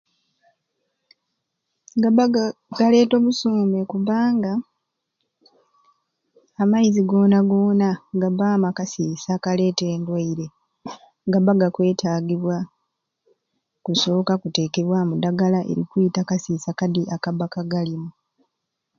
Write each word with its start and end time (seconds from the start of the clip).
Gabba 2.01 2.23
ga 2.33 2.45
galeeta 2.77 3.13
obusuume 3.17 3.79
kubbanga 3.91 4.51
amaizi 6.61 7.01
goona 7.09 7.39
goona 7.49 7.89
gabbaamu 8.21 8.65
akasiisa 8.67 9.29
akaleeta 9.35 9.85
endwaire 9.95 10.45
gabba 11.31 11.51
gakwetagibwa 11.61 12.57
kusooka 13.85 14.33
kuteekebwamu 14.41 15.13
ddagala 15.15 15.59
eririna 15.63 15.87
okwita 15.89 16.19
akasiisa 16.21 16.69
kadi 16.79 17.01
akabba 17.15 17.45
kagalimu. 17.53 18.09